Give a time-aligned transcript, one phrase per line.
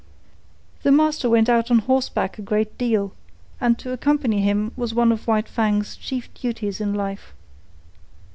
[0.81, 3.13] The master went out on horseback a great deal,
[3.59, 7.35] and to accompany him was one of White Fang's chief duties in life.